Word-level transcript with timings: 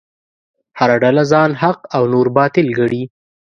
هره 0.79 0.95
ډله 1.03 1.23
ځان 1.31 1.49
حق 1.61 1.79
او 1.95 2.03
نور 2.13 2.27
باطل 2.37 2.67
ګڼي. 2.79 3.03